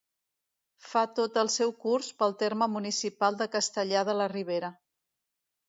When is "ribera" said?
4.35-4.75